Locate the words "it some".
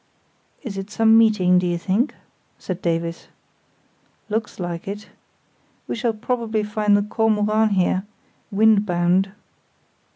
0.79-1.15